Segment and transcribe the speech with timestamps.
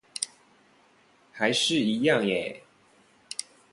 [1.31, 2.63] 還是一樣欸